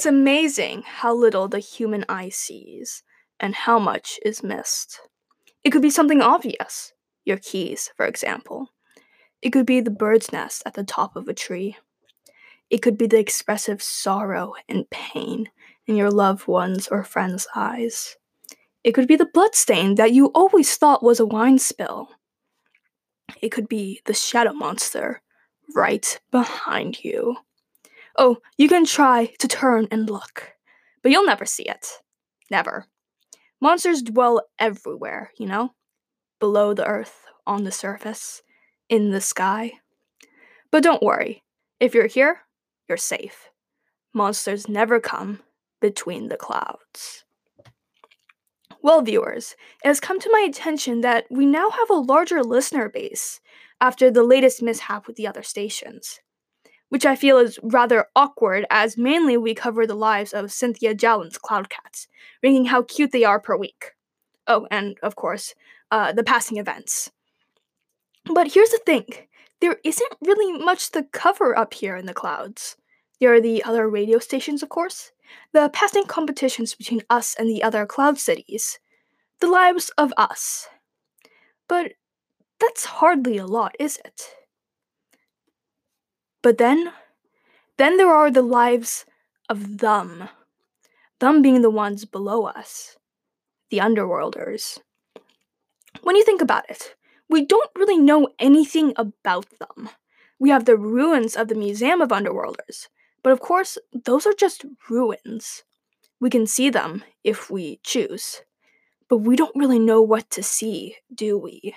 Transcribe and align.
It's 0.00 0.06
amazing 0.06 0.84
how 0.86 1.14
little 1.14 1.46
the 1.46 1.58
human 1.58 2.06
eye 2.08 2.30
sees 2.30 3.02
and 3.38 3.54
how 3.54 3.78
much 3.78 4.18
is 4.24 4.42
missed. 4.42 4.98
It 5.62 5.72
could 5.72 5.82
be 5.82 5.90
something 5.90 6.22
obvious, 6.22 6.94
your 7.26 7.36
keys, 7.36 7.90
for 7.98 8.06
example. 8.06 8.68
It 9.42 9.50
could 9.50 9.66
be 9.66 9.82
the 9.82 9.90
bird's 9.90 10.32
nest 10.32 10.62
at 10.64 10.72
the 10.72 10.84
top 10.84 11.16
of 11.16 11.28
a 11.28 11.34
tree. 11.34 11.76
It 12.70 12.78
could 12.78 12.96
be 12.96 13.08
the 13.08 13.18
expressive 13.18 13.82
sorrow 13.82 14.54
and 14.70 14.88
pain 14.88 15.50
in 15.86 15.96
your 15.96 16.10
loved 16.10 16.48
one's 16.48 16.88
or 16.88 17.04
friend's 17.04 17.46
eyes. 17.54 18.16
It 18.82 18.92
could 18.92 19.06
be 19.06 19.16
the 19.16 19.26
bloodstain 19.26 19.96
that 19.96 20.14
you 20.14 20.28
always 20.28 20.74
thought 20.78 21.02
was 21.02 21.20
a 21.20 21.26
wine 21.26 21.58
spill. 21.58 22.08
It 23.42 23.50
could 23.50 23.68
be 23.68 24.00
the 24.06 24.14
shadow 24.14 24.54
monster 24.54 25.20
right 25.74 26.18
behind 26.30 27.04
you. 27.04 27.36
Oh, 28.16 28.38
you 28.56 28.68
can 28.68 28.84
try 28.84 29.32
to 29.38 29.48
turn 29.48 29.88
and 29.90 30.08
look, 30.08 30.52
but 31.02 31.12
you'll 31.12 31.26
never 31.26 31.44
see 31.44 31.64
it. 31.64 31.86
Never. 32.50 32.86
Monsters 33.60 34.02
dwell 34.02 34.42
everywhere, 34.58 35.30
you 35.38 35.46
know? 35.46 35.74
Below 36.38 36.74
the 36.74 36.86
earth, 36.86 37.26
on 37.46 37.64
the 37.64 37.72
surface, 37.72 38.42
in 38.88 39.10
the 39.10 39.20
sky. 39.20 39.72
But 40.70 40.82
don't 40.82 41.02
worry, 41.02 41.42
if 41.78 41.94
you're 41.94 42.06
here, 42.06 42.40
you're 42.88 42.98
safe. 42.98 43.50
Monsters 44.12 44.68
never 44.68 44.98
come 44.98 45.40
between 45.80 46.28
the 46.28 46.36
clouds. 46.36 47.24
Well, 48.82 49.02
viewers, 49.02 49.56
it 49.84 49.88
has 49.88 50.00
come 50.00 50.18
to 50.20 50.30
my 50.32 50.46
attention 50.48 51.02
that 51.02 51.26
we 51.30 51.44
now 51.44 51.70
have 51.70 51.90
a 51.90 51.94
larger 51.94 52.42
listener 52.42 52.88
base 52.88 53.40
after 53.80 54.10
the 54.10 54.22
latest 54.22 54.62
mishap 54.62 55.06
with 55.06 55.16
the 55.16 55.26
other 55.26 55.42
stations, 55.42 56.20
which 56.90 57.06
I 57.06 57.16
feel 57.16 57.38
is 57.38 57.58
rather 57.62 58.06
awkward 58.14 58.66
as 58.68 58.98
mainly 58.98 59.36
we 59.36 59.54
cover 59.54 59.86
the 59.86 59.94
lives 59.94 60.32
of 60.32 60.52
Cynthia 60.52 60.94
Jowlin's 60.94 61.38
Cloudcats, 61.38 62.06
ringing 62.42 62.66
how 62.66 62.82
cute 62.82 63.12
they 63.12 63.24
are 63.24 63.40
per 63.40 63.56
week. 63.56 63.92
Oh, 64.46 64.66
and 64.70 64.98
of 65.02 65.16
course, 65.16 65.54
uh, 65.90 66.12
the 66.12 66.24
passing 66.24 66.58
events. 66.58 67.10
But 68.32 68.52
here's 68.52 68.70
the 68.70 68.80
thing 68.84 69.06
there 69.60 69.78
isn't 69.84 70.12
really 70.20 70.52
much 70.62 70.90
to 70.90 71.04
cover 71.04 71.56
up 71.56 71.74
here 71.74 71.96
in 71.96 72.06
the 72.06 72.14
clouds. 72.14 72.76
There 73.20 73.32
are 73.34 73.40
the 73.40 73.62
other 73.62 73.88
radio 73.88 74.18
stations, 74.18 74.62
of 74.62 74.68
course, 74.68 75.12
the 75.52 75.70
passing 75.72 76.04
competitions 76.04 76.74
between 76.74 77.02
us 77.08 77.36
and 77.38 77.48
the 77.48 77.62
other 77.62 77.86
cloud 77.86 78.18
cities, 78.18 78.78
the 79.40 79.46
lives 79.46 79.90
of 79.96 80.12
us. 80.16 80.68
But 81.68 81.92
that's 82.58 82.84
hardly 82.86 83.36
a 83.36 83.46
lot, 83.46 83.76
is 83.78 83.98
it? 84.04 84.34
But 86.42 86.58
then, 86.58 86.92
then 87.76 87.96
there 87.96 88.12
are 88.12 88.30
the 88.30 88.42
lives 88.42 89.04
of 89.48 89.78
them, 89.78 90.28
them 91.18 91.42
being 91.42 91.62
the 91.62 91.70
ones 91.70 92.04
below 92.04 92.46
us, 92.46 92.96
the 93.70 93.78
underworlders. 93.78 94.78
When 96.02 96.16
you 96.16 96.24
think 96.24 96.40
about 96.40 96.68
it, 96.70 96.94
we 97.28 97.44
don't 97.44 97.70
really 97.76 97.98
know 97.98 98.28
anything 98.38 98.92
about 98.96 99.46
them. 99.58 99.90
We 100.38 100.50
have 100.50 100.64
the 100.64 100.76
ruins 100.76 101.36
of 101.36 101.48
the 101.48 101.54
Museum 101.54 102.00
of 102.00 102.08
Underworlders, 102.08 102.88
but 103.22 103.32
of 103.32 103.40
course, 103.40 103.76
those 103.92 104.26
are 104.26 104.32
just 104.32 104.64
ruins. 104.88 105.64
We 106.20 106.30
can 106.30 106.46
see 106.46 106.70
them 106.70 107.04
if 107.22 107.50
we 107.50 107.80
choose, 107.82 108.42
but 109.08 109.18
we 109.18 109.36
don't 109.36 109.54
really 109.56 109.78
know 109.78 110.00
what 110.00 110.30
to 110.30 110.42
see, 110.42 110.96
do 111.14 111.36
we? 111.36 111.74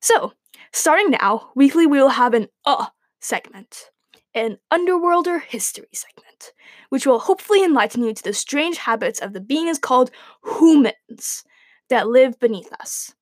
So, 0.00 0.32
starting 0.72 1.10
now, 1.10 1.50
weekly 1.56 1.86
we 1.86 1.98
will 1.98 2.10
have 2.10 2.34
an 2.34 2.48
uh 2.64 2.86
segment, 3.20 3.90
an 4.34 4.58
underworlder 4.72 5.42
history 5.42 5.88
segment, 5.92 6.52
which 6.90 7.06
will 7.06 7.18
hopefully 7.18 7.64
enlighten 7.64 8.04
you 8.04 8.14
to 8.14 8.22
the 8.22 8.32
strange 8.32 8.78
habits 8.78 9.20
of 9.20 9.32
the 9.32 9.40
beings 9.40 9.78
called 9.78 10.10
humans 10.58 11.44
that 11.88 12.08
live 12.08 12.38
beneath 12.38 12.72
us. 12.74 13.14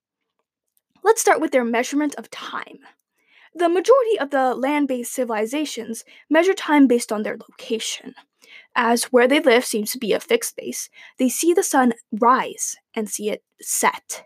Let's 1.03 1.21
start 1.21 1.39
with 1.39 1.51
their 1.51 1.63
measurement 1.63 2.15
of 2.15 2.31
time. 2.31 2.79
The 3.53 3.69
majority 3.69 4.19
of 4.19 4.31
the 4.31 4.53
land 4.53 4.87
based 4.87 5.13
civilizations 5.13 6.03
measure 6.29 6.53
time 6.53 6.87
based 6.87 7.11
on 7.11 7.23
their 7.23 7.37
location. 7.37 8.13
As 8.75 9.05
where 9.05 9.27
they 9.27 9.39
live 9.39 9.63
seems 9.63 9.91
to 9.91 9.97
be 9.97 10.11
a 10.11 10.19
fixed 10.19 10.57
base, 10.57 10.89
they 11.17 11.29
see 11.29 11.53
the 11.53 11.63
sun 11.63 11.93
rise 12.11 12.75
and 12.93 13.09
see 13.09 13.29
it 13.29 13.43
set. 13.61 14.25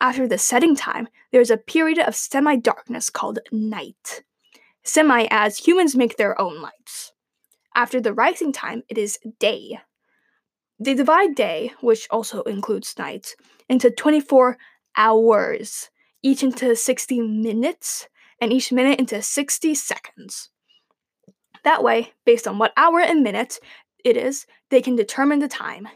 After 0.00 0.26
the 0.26 0.38
setting 0.38 0.74
time, 0.74 1.08
there 1.30 1.40
is 1.40 1.50
a 1.50 1.56
period 1.56 1.98
of 1.98 2.16
semi 2.16 2.56
darkness 2.56 3.08
called 3.08 3.38
night. 3.52 4.24
Semi, 4.86 5.26
as 5.30 5.58
humans 5.58 5.96
make 5.96 6.16
their 6.16 6.40
own 6.40 6.60
lights. 6.60 7.12
After 7.74 8.00
the 8.00 8.14
rising 8.14 8.52
time, 8.52 8.84
it 8.88 8.96
is 8.96 9.18
day. 9.40 9.80
They 10.78 10.94
divide 10.94 11.34
day, 11.34 11.72
which 11.80 12.06
also 12.10 12.42
includes 12.42 12.94
night, 12.98 13.34
into 13.68 13.90
24 13.90 14.56
hours, 14.96 15.90
each 16.22 16.42
into 16.42 16.76
60 16.76 17.20
minutes, 17.20 18.08
and 18.40 18.52
each 18.52 18.70
minute 18.70 19.00
into 19.00 19.20
60 19.20 19.74
seconds. 19.74 20.50
That 21.64 21.82
way, 21.82 22.12
based 22.24 22.46
on 22.46 22.58
what 22.58 22.72
hour 22.76 23.00
and 23.00 23.22
minute 23.22 23.58
it 24.04 24.16
is, 24.16 24.46
they 24.70 24.80
can 24.80 24.94
determine 24.94 25.40
the 25.40 25.48
time. 25.48 25.88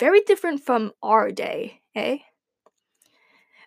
Very 0.00 0.20
different 0.22 0.64
from 0.64 0.92
our 1.02 1.30
day, 1.30 1.82
eh? 1.94 2.18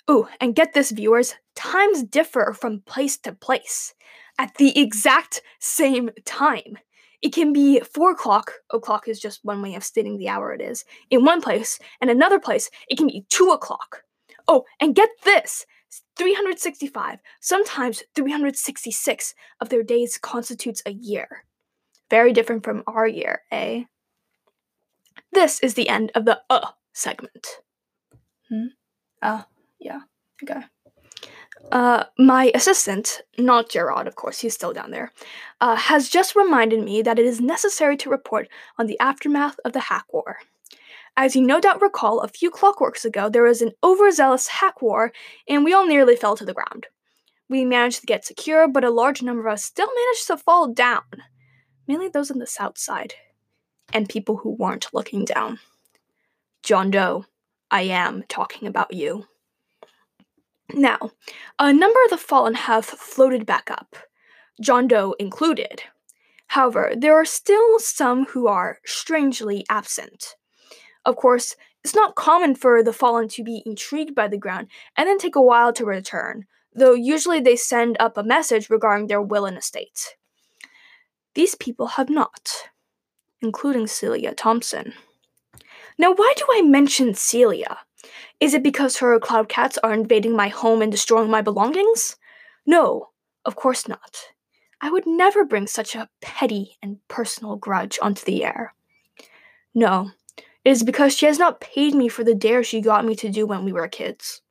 Ooh, 0.10 0.28
and 0.42 0.56
get 0.56 0.74
this, 0.74 0.92
viewers 0.92 1.36
times 1.56 2.04
differ 2.04 2.56
from 2.60 2.82
place 2.82 3.18
to 3.20 3.32
place 3.32 3.94
at 4.42 4.56
the 4.56 4.78
exact 4.80 5.44
same 5.60 6.10
time. 6.26 6.80
It 7.22 7.32
can 7.32 7.54
be 7.54 7.80
4 7.80 8.12
o'clock, 8.12 8.54
o'clock 8.72 9.08
is 9.08 9.20
just 9.20 9.46
one 9.46 9.62
way 9.62 9.76
of 9.76 9.84
stating 9.84 10.18
the 10.18 10.30
hour 10.30 10.52
it 10.52 10.62
is, 10.62 10.84
in 11.12 11.24
one 11.24 11.42
place, 11.42 11.78
and 12.02 12.10
another 12.10 12.40
place, 12.40 12.72
it 12.90 12.98
can 12.98 13.06
be 13.06 13.24
2 13.30 13.52
o'clock. 13.52 14.02
Oh, 14.48 14.66
and 14.80 14.96
get 14.96 15.10
this 15.24 15.68
365, 16.18 17.20
sometimes 17.40 18.02
366 18.16 19.36
of 19.60 19.70
their 19.70 19.84
days 19.84 20.18
constitutes 20.18 20.82
a 20.88 20.92
year. 20.92 21.46
Very 22.10 22.34
different 22.34 22.64
from 22.64 22.84
our 22.88 23.06
year, 23.06 23.44
eh? 23.52 23.84
This 25.32 25.60
is 25.60 25.76
the 25.76 25.88
end 25.88 26.12
of 26.16 26.26
the 26.26 26.42
uh 26.50 26.72
segment. 26.94 27.48
Hmm? 28.50 28.74
Uh, 29.22 29.44
yeah, 29.80 30.00
okay. 30.44 30.62
Uh, 31.72 32.04
my 32.18 32.52
assistant, 32.54 33.22
not 33.38 33.70
Gerard, 33.70 34.08
of 34.08 34.16
course, 34.16 34.40
he's 34.40 34.54
still 34.54 34.74
down 34.74 34.92
there, 34.92 35.12
uh, 35.62 35.76
has 35.76 36.10
just 36.10 36.36
reminded 36.36 36.84
me 36.84 37.02
that 37.02 37.18
it 37.18 37.26
is 37.26 37.40
necessary 37.40 37.96
to 37.98 38.10
report 38.10 38.50
on 38.78 38.88
the 38.88 39.00
aftermath 39.00 39.58
of 39.64 39.72
the 39.72 39.80
hack 39.80 40.06
war. 40.12 40.40
As 41.16 41.36
you 41.36 41.42
no 41.42 41.60
doubt 41.62 41.82
recall, 41.82 42.20
a 42.20 42.28
few 42.28 42.52
clockworks 42.52 43.06
ago, 43.06 43.30
there 43.30 43.44
was 43.44 43.62
an 43.62 43.72
overzealous 43.84 44.48
hack 44.48 44.82
war, 44.82 45.14
and 45.48 45.64
we 45.64 45.74
all 45.74 45.86
nearly 45.86 46.16
fell 46.16 46.36
to 46.36 46.46
the 46.46 46.54
ground. 46.54 46.88
We 47.50 47.66
managed 47.66 48.02
to 48.02 48.06
get 48.06 48.26
secure, 48.26 48.68
but 48.68 48.84
a 48.84 48.90
large 48.90 49.22
number 49.22 49.48
of 49.48 49.54
us 49.54 49.64
still 49.64 49.90
managed 49.94 50.28
to 50.28 50.38
fall 50.38 50.74
down, 50.74 51.04
mainly 51.88 52.08
those 52.08 52.32
on 52.32 52.40
the 52.40 52.48
south 52.48 52.78
side, 52.78 53.16
and 53.94 54.08
people 54.08 54.38
who 54.38 54.52
weren't 54.52 54.94
looking 54.94 55.26
down. 55.26 55.60
John 56.64 56.92
Doe, 56.92 57.26
I 57.70 57.84
am 57.84 58.24
talking 58.28 58.68
about 58.68 58.94
you. 58.94 59.26
Now, 60.74 61.12
a 61.60 61.74
number 61.74 62.00
of 62.04 62.12
the 62.12 62.18
fallen 62.18 62.54
have 62.54 62.86
floated 62.86 63.46
back 63.46 63.70
up, 63.70 63.96
John 64.62 64.88
Doe 64.88 65.16
included. 65.20 65.84
However, 66.48 66.94
there 66.96 67.16
are 67.16 67.26
still 67.26 67.80
some 67.80 68.26
who 68.26 68.48
are 68.48 68.80
strangely 68.86 69.66
absent. 69.70 70.36
Of 71.06 71.16
course, 71.16 71.56
it's 71.84 71.96
not 71.96 72.16
common 72.16 72.56
for 72.56 72.84
the 72.84 72.94
fallen 72.94 73.28
to 73.30 73.44
be 73.44 73.64
intrigued 73.66 74.14
by 74.14 74.28
the 74.28 74.38
ground 74.38 74.68
and 74.96 75.08
then 75.08 75.18
take 75.18 75.36
a 75.36 75.42
while 75.42 75.74
to 75.74 75.86
return, 75.86 76.46
though 76.74 76.94
usually 76.94 77.40
they 77.40 77.56
send 77.56 77.98
up 78.00 78.18
a 78.18 78.24
message 78.24 78.70
regarding 78.70 79.08
their 79.08 79.22
will 79.22 79.46
and 79.46 79.58
estate. 79.58 80.16
These 81.34 81.56
people 81.56 81.88
have 81.88 82.10
not, 82.10 82.70
including 83.42 83.88
Celia 83.88 84.34
Thompson. 84.34 84.94
Now, 85.98 86.14
why 86.14 86.34
do 86.36 86.46
I 86.52 86.62
mention 86.62 87.14
Celia? 87.14 87.80
Is 88.40 88.54
it 88.54 88.64
because 88.64 88.98
her 88.98 89.20
cloud 89.20 89.50
cats 89.50 89.78
are 89.84 89.94
invading 89.94 90.36
my 90.36 90.48
home 90.48 90.82
and 90.82 90.92
destroying 90.92 91.30
my 91.30 91.42
belongings? 91.42 92.16
No, 92.66 93.10
of 93.46 93.56
course 93.56 93.88
not. 93.88 94.18
I 94.82 94.90
would 94.90 95.06
never 95.06 95.46
bring 95.46 95.68
such 95.68 95.96
a 95.96 96.10
petty 96.22 96.78
and 96.82 96.98
personal 97.08 97.56
grudge 97.56 98.00
onto 98.02 98.26
the 98.26 98.44
air. 98.44 98.74
No, 99.76 100.12
it 100.38 100.70
is 100.72 100.84
because 100.84 101.16
she 101.16 101.28
has 101.28 101.38
not 101.38 101.62
paid 101.62 101.94
me 101.94 102.08
for 102.08 102.24
the 102.24 102.36
dare 102.36 102.64
she 102.64 102.82
got 102.82 103.06
me 103.06 103.16
to 103.18 103.30
do 103.30 103.46
when 103.46 103.64
we 103.64 103.74
were 103.74 103.88
kids. 103.88 104.42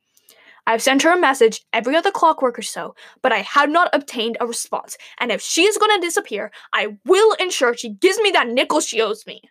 I've 0.67 0.83
sent 0.83 1.03
her 1.03 1.13
a 1.13 1.21
message 1.21 1.65
every 1.73 1.97
other 1.97 2.13
clockwork 2.13 2.59
or 2.59 2.63
so, 2.63 2.95
but 3.23 3.33
I 3.33 3.39
have 3.39 3.71
not 3.71 3.91
obtained 3.93 4.37
a 4.41 4.47
response, 4.47 4.97
and 5.19 5.33
if 5.33 5.41
she 5.41 5.63
is 5.65 5.79
going 5.79 5.99
to 5.99 6.07
disappear, 6.07 6.53
I 6.73 6.99
will 7.05 7.33
ensure 7.35 7.75
she 7.75 7.89
gives 7.89 8.19
me 8.21 8.31
that 8.31 8.49
nickel 8.49 8.81
she 8.81 9.01
owes 9.01 9.27
me. 9.27 9.43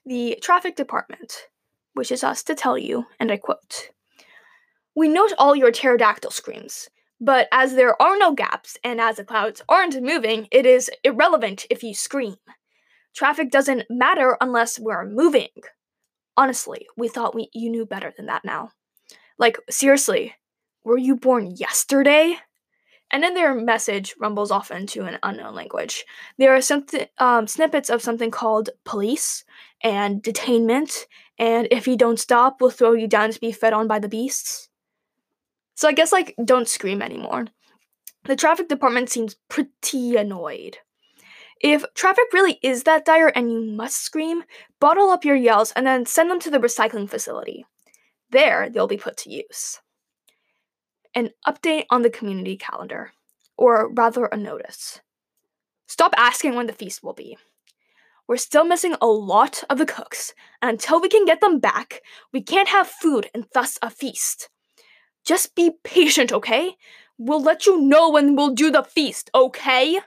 The 0.07 0.39
traffic 0.41 0.77
department 0.77 1.49
wishes 1.97 2.23
us 2.23 2.43
to 2.45 2.55
tell 2.55 2.79
you, 2.79 3.07
and 3.19 3.33
I 3.33 3.39
quote, 3.39 3.91
We 4.95 5.09
note 5.09 5.33
all 5.39 5.57
your 5.57 5.73
pterodactyl 5.73 6.31
screams, 6.31 6.89
But 7.21 7.49
as 7.51 7.75
there 7.75 8.01
are 8.01 8.19
no 8.19 8.35
gaps 8.35 8.77
and 8.85 9.01
as 9.01 9.17
the 9.17 9.25
clouds 9.25 9.63
aren't 9.69 10.03
moving, 10.03 10.49
it 10.51 10.67
is 10.67 10.91
irrelevant 11.03 11.67
if 11.71 11.83
you 11.83 11.95
scream. 11.95 12.37
Traffic 13.15 13.51
doesn't 13.51 13.85
matter 13.89 14.37
unless 14.41 14.79
we're 14.79 15.07
moving. 15.09 15.49
Honestly, 16.37 16.87
we 16.97 17.09
thought 17.09 17.35
we, 17.35 17.49
you 17.55 17.71
knew 17.71 17.87
better 17.87 18.13
than 18.15 18.27
that 18.27 18.45
now. 18.45 18.71
Like, 19.39 19.59
seriously, 19.71 20.35
were 20.85 20.99
you 20.99 21.17
born 21.17 21.55
yesterday? 21.57 22.37
And 23.13 23.23
then 23.23 23.35
their 23.35 23.55
message 23.55 24.15
rumbles 24.19 24.51
off 24.51 24.71
into 24.71 25.05
an 25.05 25.19
unknown 25.23 25.55
language. 25.55 26.05
There 26.39 26.55
are 26.55 26.61
some 26.61 26.85
th- 26.85 27.09
um, 27.19 27.47
snippets 27.47 27.89
of 27.89 28.03
something 28.03 28.31
called 28.31 28.71
police 28.85 29.45
and 29.83 30.23
detainment, 30.23 31.05
and 31.39 31.69
if 31.71 31.87
you 31.87 31.97
don't 31.97 32.19
stop, 32.19 32.61
we'll 32.61 32.71
throw 32.71 32.93
you 32.93 33.07
down 33.07 33.31
to 33.31 33.41
be 33.41 33.53
fed 33.53 33.73
on 33.73 33.87
by 33.87 33.99
the 33.99 34.09
beasts. 34.09 34.69
So 35.75 35.87
I 35.87 35.93
guess, 35.93 36.11
like, 36.11 36.35
don't 36.45 36.69
scream 36.69 37.01
anymore. 37.03 37.47
The 38.25 38.35
traffic 38.35 38.69
department 38.69 39.11
seems 39.11 39.37
pretty 39.49 40.17
annoyed. 40.17 40.79
If 41.61 41.85
traffic 41.95 42.25
really 42.33 42.59
is 42.63 42.83
that 42.83 43.05
dire 43.05 43.29
and 43.29 43.53
you 43.53 43.61
must 43.61 44.03
scream, 44.03 44.43
bottle 44.81 45.11
up 45.11 45.25
your 45.25 45.37
yells 45.37 45.73
and 45.73 45.87
then 45.87 46.07
send 46.07 46.31
them 46.31 46.41
to 46.41 46.51
the 46.51 46.59
recycling 46.59 47.09
facility. 47.09 47.65
There, 48.31 48.69
they'll 48.69 48.89
be 48.89 48.97
put 48.97 49.17
to 49.19 49.31
use. 49.31 49.81
An 51.17 51.31
update 51.49 51.87
on 51.89 52.03
the 52.03 52.11
community 52.11 52.59
calendar, 52.59 53.13
or 53.57 53.91
rather, 53.91 54.27
a 54.27 54.37
notice. 54.37 55.01
Stop 55.87 56.13
asking 56.15 56.55
when 56.55 56.67
the 56.67 56.75
feast 56.75 57.03
will 57.03 57.15
be. 57.15 57.39
We're 58.29 58.37
still 58.37 58.67
missing 58.67 58.97
a 59.01 59.07
lot 59.07 59.65
of 59.71 59.79
the 59.79 59.87
cooks, 59.87 60.35
and 60.61 60.69
until 60.69 61.01
we 61.01 61.09
can 61.09 61.25
get 61.25 61.41
them 61.41 61.59
back, 61.59 62.03
we 62.35 62.43
can't 62.43 62.69
have 62.69 62.87
food 62.87 63.31
and 63.33 63.47
thus 63.55 63.79
a 63.81 63.89
feast. 63.89 64.51
Just 65.25 65.55
be 65.55 65.79
patient, 65.83 66.33
okay? 66.33 66.77
We'll 67.17 67.43
let 67.43 67.65
you 67.65 67.81
know 67.81 68.11
when 68.11 68.37
we'll 68.37 68.53
do 68.53 68.71
the 68.71 68.83
feast, 68.83 69.31
okay? 69.35 70.01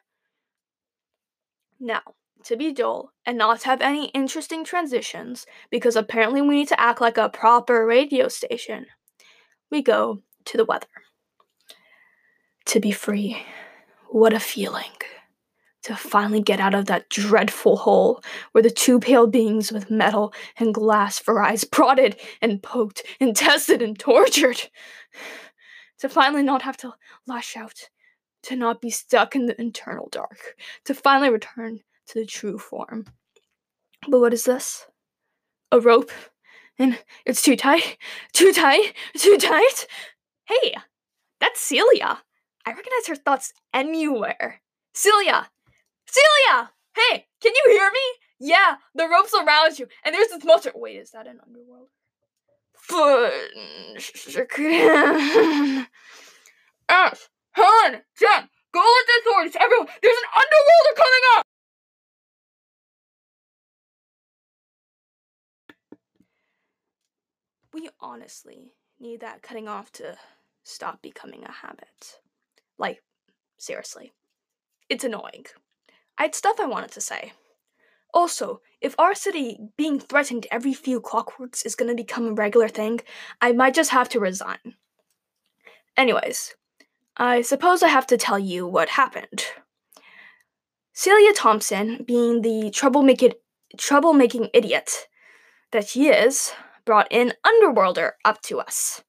Now, 1.79 2.01
to 2.43 2.55
be 2.55 2.71
dull 2.71 3.13
and 3.25 3.35
not 3.35 3.63
have 3.63 3.81
any 3.81 4.09
interesting 4.09 4.63
transitions, 4.63 5.47
because 5.71 5.95
apparently 5.95 6.43
we 6.43 6.53
need 6.53 6.67
to 6.67 6.79
act 6.79 7.01
like 7.01 7.17
a 7.17 7.29
proper 7.29 7.83
radio 7.83 8.27
station, 8.27 8.85
we 9.71 9.81
go 9.81 10.21
to 10.45 10.57
the 10.57 10.65
weather. 10.65 10.87
To 12.65 12.79
be 12.79 12.91
free, 12.91 13.43
what 14.09 14.33
a 14.33 14.39
feeling. 14.39 14.91
To 15.83 15.95
finally 15.95 16.41
get 16.41 16.59
out 16.59 16.75
of 16.75 16.85
that 16.85 17.09
dreadful 17.09 17.77
hole 17.77 18.21
where 18.51 18.61
the 18.61 18.69
two 18.69 18.99
pale 18.99 19.27
beings 19.27 19.71
with 19.71 19.89
metal 19.89 20.33
and 20.57 20.73
glass 20.73 21.17
for 21.17 21.41
eyes 21.41 21.63
prodded 21.63 22.19
and 22.41 22.61
poked 22.61 23.03
and 23.19 23.35
tested 23.35 23.81
and 23.81 23.97
tortured. 23.97 24.69
To 25.99 26.09
finally 26.09 26.43
not 26.43 26.61
have 26.61 26.77
to 26.77 26.93
lash 27.27 27.55
out 27.57 27.89
to 28.43 28.55
not 28.55 28.81
be 28.81 28.89
stuck 28.89 29.35
in 29.35 29.45
the 29.45 29.59
internal 29.59 30.07
dark, 30.11 30.55
to 30.85 30.93
finally 30.93 31.29
return 31.29 31.79
to 32.07 32.19
the 32.19 32.25
true 32.25 32.57
form. 32.57 33.05
But 34.07 34.19
what 34.19 34.33
is 34.33 34.45
this? 34.45 34.85
A 35.71 35.79
rope? 35.79 36.11
And 36.77 36.97
it's 37.25 37.41
too 37.41 37.55
tight? 37.55 37.97
Too 38.33 38.53
tight? 38.53 38.93
Too 39.17 39.37
tight? 39.37 39.87
Hey, 40.49 40.73
that's 41.39 41.61
Celia. 41.61 42.23
I 42.65 42.71
recognize 42.71 43.05
her 43.07 43.15
thoughts 43.15 43.53
anywhere. 43.71 44.61
Celia! 44.95 45.51
Celia! 46.07 46.71
Hey, 46.95 47.27
can 47.39 47.53
you 47.53 47.63
hear 47.67 47.91
me? 47.91 47.99
Yeah, 48.39 48.77
the 48.95 49.07
rope's 49.07 49.33
around 49.35 49.77
you, 49.77 49.87
and 50.03 50.15
there's 50.15 50.29
this 50.29 50.43
monster. 50.43 50.71
Wait, 50.73 50.97
is 50.97 51.11
that 51.11 51.27
an 51.27 51.39
underworld? 51.45 51.89
Ash, 56.89 57.29
Helen, 57.51 58.01
Jen, 58.19 58.49
go 58.73 58.81
with 58.81 59.05
the 59.05 59.21
authorities. 59.21 59.55
Everyone, 59.59 59.87
there's 60.01 60.17
an 60.17 60.29
underworlder 60.33 60.95
coming 60.95 61.23
up. 61.37 61.45
We 67.71 67.89
honestly 67.99 68.73
need 68.99 69.19
that 69.21 69.43
cutting 69.43 69.67
off 69.67 69.91
to 69.93 70.17
stop 70.69 71.01
becoming 71.01 71.43
a 71.43 71.51
habit. 71.51 72.19
Like, 72.77 73.01
seriously. 73.57 74.13
It's 74.89 75.03
annoying. 75.03 75.45
I 76.17 76.23
had 76.23 76.35
stuff 76.35 76.59
I 76.59 76.65
wanted 76.65 76.91
to 76.91 77.01
say. 77.01 77.33
Also, 78.13 78.61
if 78.81 78.95
our 78.97 79.13
city 79.13 79.59
being 79.77 79.99
threatened 79.99 80.47
every 80.51 80.73
few 80.73 80.99
clockworks 80.99 81.65
is 81.65 81.75
gonna 81.75 81.95
become 81.95 82.27
a 82.27 82.33
regular 82.33 82.67
thing, 82.67 83.01
I 83.41 83.51
might 83.51 83.75
just 83.75 83.91
have 83.91 84.09
to 84.09 84.19
resign. 84.19 84.75
Anyways, 85.95 86.55
I 87.17 87.41
suppose 87.41 87.83
I 87.83 87.89
have 87.89 88.07
to 88.07 88.17
tell 88.17 88.39
you 88.39 88.65
what 88.65 88.89
happened. 88.89 89.45
Celia 90.93 91.33
Thompson, 91.33 92.03
being 92.05 92.41
the 92.41 92.71
troublemaking, 92.71 93.33
troublemaking 93.77 94.49
idiot 94.53 95.07
that 95.71 95.87
she 95.87 96.07
is, 96.07 96.51
brought 96.85 97.11
an 97.11 97.33
underworlder 97.45 98.11
up 98.25 98.41
to 98.43 98.59
us. 98.59 99.03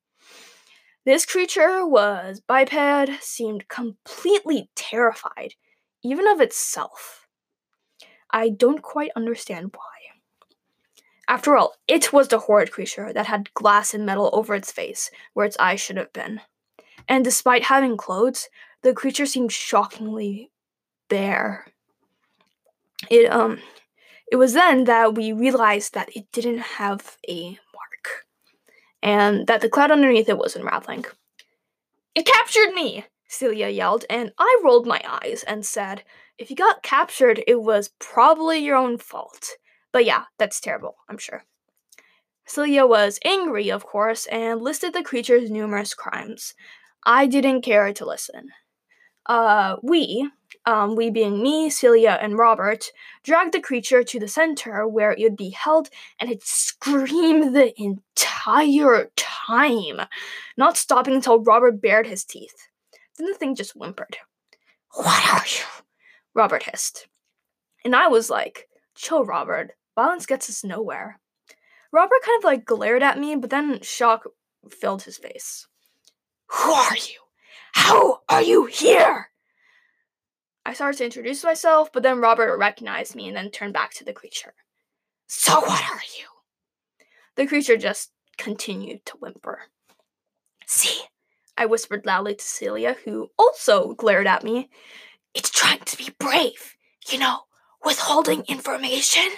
This 1.05 1.25
creature 1.25 1.87
was 1.87 2.41
biped, 2.41 3.23
seemed 3.23 3.69
completely 3.69 4.71
terrified, 4.75 5.55
even 6.03 6.27
of 6.29 6.41
itself. 6.41 7.27
I 8.31 8.51
don't 8.51 8.83
quite 8.83 9.11
understand 9.17 9.71
why. 9.75 10.01
After 11.27 11.57
all, 11.57 11.77
it 11.87 12.13
was 12.13 12.29
the 12.29 12.41
horrid 12.41 12.73
creature 12.73 13.13
that 13.13 13.27
had 13.27 13.55
glass 13.55 13.95
and 13.95 14.05
metal 14.05 14.31
over 14.33 14.55
its 14.55 14.73
face, 14.73 15.11
where 15.33 15.47
its 15.47 15.57
eyes 15.59 15.81
should 15.81 15.97
have 15.97 16.13
been. 16.13 16.41
And 17.09 17.25
despite 17.25 17.65
having 17.65 17.97
clothes, 17.97 18.49
the 18.83 18.93
creature 18.93 19.27
seemed 19.27 19.53
shockingly 19.53 20.51
bare. 21.09 21.67
It 23.09 23.31
um 23.31 23.61
it 24.31 24.37
was 24.37 24.55
then 24.55 24.85
that 24.85 25.15
we 25.15 25.33
realized 25.33 25.95
that 25.95 26.15
it 26.17 26.31
didn't 26.33 26.59
have 26.79 27.17
a 27.29 27.59
and 29.03 29.47
that 29.47 29.61
the 29.61 29.69
cloud 29.69 29.91
underneath 29.91 30.29
it 30.29 30.39
was 30.39 30.57
unraveling. 30.57 31.05
It 32.15 32.27
captured 32.27 32.73
me! 32.73 33.05
Celia 33.29 33.69
yelled, 33.69 34.05
and 34.11 34.33
I 34.39 34.61
rolled 34.65 34.87
my 34.87 35.01
eyes 35.07 35.45
and 35.47 35.65
said, 35.65 36.03
If 36.37 36.51
you 36.51 36.57
got 36.57 36.83
captured, 36.83 37.45
it 37.47 37.63
was 37.63 37.91
probably 38.01 38.59
your 38.59 38.77
own 38.77 38.99
fault. 38.99 39.51
But 39.93 40.05
yeah, 40.05 40.25
that's 40.39 40.61
terrible, 40.61 40.97
I'm 41.09 41.19
sure. 41.19 41.45
Celia 42.45 42.85
was 42.85 43.21
angry, 43.25 43.71
of 43.71 43.87
course, 43.87 44.27
and 44.27 44.61
listed 44.61 44.93
the 44.93 45.05
creature's 45.05 45.51
numerous 45.51 45.95
crimes. 45.95 46.55
I 47.07 47.27
didn't 47.27 47.63
care 47.63 47.93
to 47.93 48.05
listen. 48.05 48.49
Uh, 49.27 49.77
we, 49.83 50.29
um, 50.67 50.95
we 50.97 51.11
being 51.11 51.43
me, 51.43 51.71
Celia, 51.71 52.19
and 52.21 52.39
Robert, 52.39 52.93
dragged 53.25 53.53
the 53.53 53.61
creature 53.61 54.03
to 54.03 54.21
the 54.21 54.29
center 54.29 54.87
where 54.87 55.13
it 55.13 55.21
would 55.21 55.37
be 55.37 55.51
held 55.51 55.89
and 56.19 56.31
it 56.31 56.43
screamed 56.43 57.55
the 57.55 57.73
entire 57.81 59.11
time, 59.17 60.07
not 60.57 60.77
stopping 60.77 61.15
until 61.15 61.43
Robert 61.43 61.81
bared 61.81 62.07
his 62.07 62.25
teeth. 62.25 62.69
Then 63.17 63.27
the 63.27 63.35
thing 63.35 63.55
just 63.55 63.73
whimpered. 63.73 64.19
What 64.95 65.33
are 65.33 65.47
you? 65.47 65.65
Robert 66.35 66.65
hissed. 66.65 67.09
And 67.85 67.95
I 67.97 68.09
was 68.09 68.31
like, 68.31 68.69
chill, 68.95 69.25
Robert. 69.25 69.73
Violence 69.95 70.27
gets 70.27 70.49
us 70.49 70.65
nowhere. 70.65 71.21
Robert 71.93 72.23
kind 72.25 72.39
of 72.39 72.45
like 72.45 72.65
glared 72.65 73.03
at 73.03 73.19
me, 73.19 73.35
but 73.37 73.51
then 73.51 73.81
shock 73.83 74.25
filled 74.71 75.03
his 75.03 75.19
face. 75.19 75.67
Who 76.49 76.73
are 76.73 76.97
you? 76.97 77.19
How 77.73 78.21
are 78.29 78.43
you 78.43 78.67
here? 78.67 79.30
I 80.71 80.73
started 80.73 80.99
to 80.99 81.05
introduce 81.05 81.43
myself, 81.43 81.93
but 81.93 82.05
then 82.05 82.21
Robert 82.21 82.57
recognized 82.57 83.17
me 83.17 83.27
and 83.27 83.37
then 83.37 83.51
turned 83.51 83.73
back 83.73 83.93
to 83.95 84.05
the 84.05 84.13
creature. 84.13 84.55
So, 85.27 85.59
what 85.59 85.83
are 85.83 86.03
you? 86.17 86.27
The 87.35 87.49
creature 87.49 87.77
just 87.77 88.13
continued 88.39 89.05
to 89.07 89.17
whimper. 89.17 89.63
See, 90.69 91.01
I 91.59 91.67
whispered 91.67 92.07
loudly 92.07 92.37
to 92.37 92.45
Celia, 92.45 92.95
who 93.05 93.31
also 93.37 93.95
glared 93.95 94.29
at 94.29 94.45
me. 94.45 94.71
It's 95.35 95.51
trying 95.51 95.81
to 95.81 95.97
be 95.97 96.15
brave, 96.21 96.77
you 97.11 97.19
know, 97.19 97.41
withholding 97.85 98.45
information. 98.47 99.29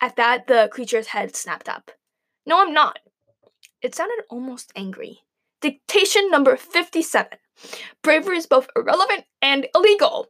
At 0.00 0.14
that, 0.14 0.46
the 0.46 0.68
creature's 0.70 1.08
head 1.08 1.34
snapped 1.34 1.68
up. 1.68 1.90
No, 2.46 2.62
I'm 2.62 2.72
not. 2.72 3.00
It 3.82 3.96
sounded 3.96 4.22
almost 4.30 4.70
angry. 4.76 5.22
Dictation 5.60 6.30
number 6.30 6.56
57. 6.56 7.36
Bravery 8.02 8.36
is 8.36 8.46
both 8.46 8.68
irrelevant 8.74 9.24
and 9.42 9.66
illegal. 9.74 10.28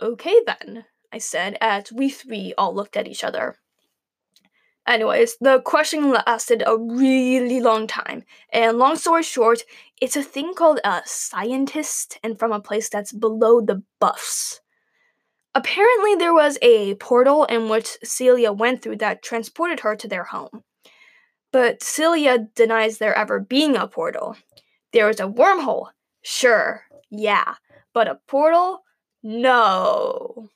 Okay 0.00 0.36
then, 0.46 0.84
I 1.12 1.18
said 1.18 1.56
as 1.60 1.92
we 1.92 2.08
three 2.08 2.54
all 2.58 2.74
looked 2.74 2.96
at 2.96 3.06
each 3.06 3.22
other. 3.22 3.56
Anyways, 4.86 5.38
the 5.40 5.60
questioning 5.60 6.10
lasted 6.10 6.62
a 6.66 6.76
really 6.76 7.60
long 7.60 7.86
time, 7.86 8.24
and 8.52 8.76
long 8.76 8.96
story 8.96 9.22
short, 9.22 9.62
it's 10.00 10.16
a 10.16 10.22
thing 10.22 10.52
called 10.54 10.80
a 10.84 11.00
scientist 11.06 12.18
and 12.22 12.38
from 12.38 12.52
a 12.52 12.60
place 12.60 12.90
that's 12.90 13.12
below 13.12 13.62
the 13.62 13.82
Bluffs. 13.98 14.60
Apparently, 15.54 16.16
there 16.16 16.34
was 16.34 16.58
a 16.60 16.96
portal 16.96 17.44
in 17.44 17.68
which 17.68 17.96
Celia 18.02 18.52
went 18.52 18.82
through 18.82 18.96
that 18.96 19.22
transported 19.22 19.80
her 19.80 19.96
to 19.96 20.08
their 20.08 20.24
home. 20.24 20.64
But 21.52 21.82
Celia 21.82 22.48
denies 22.54 22.98
there 22.98 23.16
ever 23.16 23.38
being 23.38 23.76
a 23.76 23.86
portal. 23.86 24.36
There 24.94 25.10
is 25.10 25.18
a 25.18 25.24
wormhole. 25.24 25.88
Sure, 26.22 26.84
yeah. 27.10 27.56
But 27.92 28.06
a 28.06 28.20
portal? 28.28 28.84
No. 29.24 30.50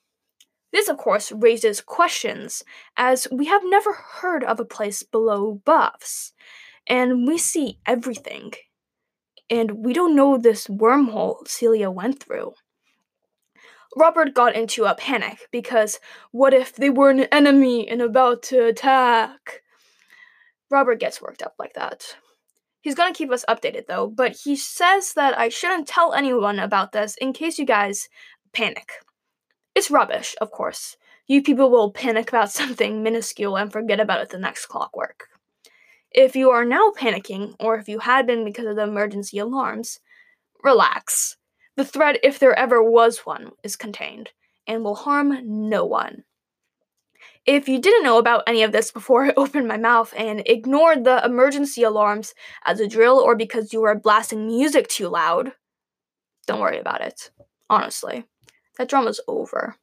This, 0.73 0.89
of 0.89 0.97
course, 0.97 1.33
raises 1.33 1.81
questions, 1.81 2.63
as 2.97 3.27
we 3.33 3.47
have 3.47 3.63
never 3.65 3.93
heard 3.93 4.45
of 4.45 4.61
a 4.61 4.65
place 4.65 5.03
below 5.03 5.61
Bluffs, 5.65 6.35
and 6.87 7.27
we 7.27 7.37
see 7.37 7.81
everything. 7.85 8.53
And 9.51 9.85
we 9.85 9.93
don't 9.93 10.15
know 10.15 10.39
this 10.39 10.69
wormhole 10.69 11.49
Celia 11.49 11.91
went 11.91 12.23
through. 12.23 12.53
Robert 13.97 14.35
got 14.35 14.55
into 14.55 14.85
a 14.85 14.95
panic 14.95 15.49
because 15.51 15.99
what 16.31 16.55
if 16.55 16.77
they 16.77 16.91
were 16.91 17.11
an 17.11 17.21
enemy 17.33 17.89
and 17.89 18.01
about 18.01 18.45
to 18.45 18.67
attack? 18.67 19.63
Robert 20.71 21.01
gets 21.01 21.21
worked 21.21 21.43
up 21.43 21.55
like 21.59 21.73
that. 21.75 22.15
He's 22.81 22.95
gonna 22.95 23.15
keep 23.15 23.31
us 23.31 23.45
updated 23.49 23.87
though, 23.87 24.07
but 24.07 24.37
he 24.45 24.57
says 24.57 25.13
that 25.15 25.39
I 25.39 25.49
shouldn't 25.49 25.89
tell 25.89 26.15
anyone 26.15 26.59
about 26.59 26.93
this 26.93 27.17
in 27.17 27.33
case 27.33 27.59
you 27.59 27.67
guys 27.67 28.09
panic. 28.53 28.93
It's 29.75 29.91
rubbish, 29.91 30.35
of 30.41 30.51
course. 30.51 30.97
You 31.27 31.43
people 31.43 31.71
will 31.71 31.93
panic 31.93 32.29
about 32.29 32.51
something 32.61 33.03
minuscule 33.03 33.57
and 33.57 33.73
forget 33.73 34.01
about 34.01 34.21
it 34.21 34.31
the 34.31 34.39
next 34.39 34.67
clockwork. 34.67 35.29
If 36.11 36.35
you 36.35 36.51
are 36.51 36.65
now 36.65 36.91
panicking, 36.97 37.55
or 37.61 37.77
if 37.77 37.89
you 37.89 37.99
had 37.99 38.27
been 38.27 38.45
because 38.45 38.67
of 38.67 38.77
the 38.77 38.83
emergency 38.83 39.39
alarms, 39.39 40.01
relax. 40.65 41.37
The 41.77 41.85
threat, 41.85 42.19
if 42.23 42.39
there 42.39 42.59
ever 42.59 42.83
was 42.83 43.19
one, 43.21 43.53
is 43.63 43.77
contained 43.77 44.31
and 44.67 44.83
will 44.83 44.95
harm 44.95 45.39
no 45.45 45.85
one. 45.85 46.25
If 47.47 47.69
you 47.69 47.81
didn't 47.81 48.05
know 48.05 48.19
about 48.19 48.45
any 48.47 48.63
of 48.63 48.73
this 48.73 48.91
before 48.91 49.25
I 49.27 49.33
opened 49.37 49.69
my 49.69 49.77
mouth 49.77 50.13
and 50.17 50.43
ignored 50.47 51.05
the 51.05 51.25
emergency 51.25 51.83
alarms 51.83 52.35
as 52.65 52.81
a 52.81 52.89
drill 52.89 53.19
or 53.19 53.37
because 53.37 53.73
you 53.73 53.81
were 53.81 53.95
blasting 53.95 54.47
music 54.47 54.89
too 54.89 55.09
loud, 55.09 55.53
don't 56.47 56.61
worry 56.61 56.79
about 56.79 57.01
it. 57.01 57.31
Honestly, 57.71 58.25
that 58.77 58.89
drama's 58.89 59.21
over. 59.29 59.77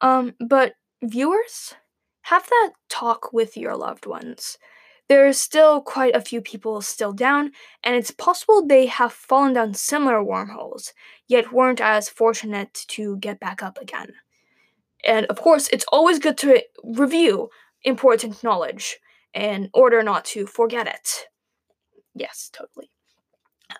Um, 0.00 0.34
but 0.40 0.74
viewers, 1.02 1.74
have 2.22 2.46
that 2.48 2.72
talk 2.88 3.32
with 3.32 3.56
your 3.56 3.76
loved 3.76 4.06
ones. 4.06 4.58
There's 5.08 5.38
still 5.38 5.82
quite 5.82 6.16
a 6.16 6.20
few 6.20 6.40
people 6.40 6.80
still 6.80 7.12
down, 7.12 7.52
and 7.82 7.94
it's 7.94 8.10
possible 8.10 8.66
they 8.66 8.86
have 8.86 9.12
fallen 9.12 9.52
down 9.52 9.74
similar 9.74 10.24
wormholes, 10.24 10.94
yet 11.28 11.52
weren't 11.52 11.80
as 11.80 12.08
fortunate 12.08 12.72
to 12.88 13.18
get 13.18 13.38
back 13.38 13.62
up 13.62 13.78
again. 13.78 14.14
And 15.06 15.26
of 15.26 15.40
course, 15.40 15.68
it's 15.72 15.84
always 15.92 16.18
good 16.18 16.38
to 16.38 16.62
review 16.82 17.50
important 17.82 18.42
knowledge 18.42 18.98
in 19.34 19.70
order 19.74 20.02
not 20.02 20.24
to 20.24 20.46
forget 20.46 20.86
it. 20.86 21.26
Yes, 22.14 22.50
totally. 22.52 22.90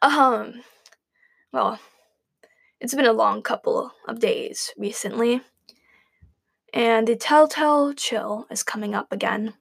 Um, 0.03 0.63
well, 1.53 1.79
it's 2.81 2.95
been 2.95 3.07
a 3.07 3.13
long 3.13 3.43
couple 3.43 3.93
of 4.09 4.19
days 4.21 4.73
recently, 4.77 5.41
and 6.73 7.07
the 7.07 7.17
Telltale 7.17 7.95
Chill 7.95 8.47
is 8.51 8.63
coming 8.63 8.95
up 8.95 9.13
again. 9.13 9.55